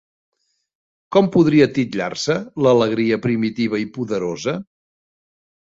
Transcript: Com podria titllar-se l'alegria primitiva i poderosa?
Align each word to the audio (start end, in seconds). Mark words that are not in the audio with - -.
Com 1.15 1.29
podria 1.35 1.67
titllar-se 1.75 2.39
l'alegria 2.67 3.21
primitiva 3.27 3.85
i 3.87 3.91
poderosa? 3.99 4.61